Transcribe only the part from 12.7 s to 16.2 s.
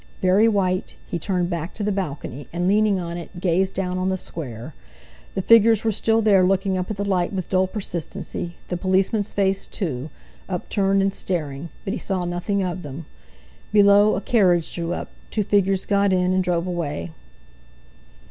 them. Below, a carriage drew up, two figures got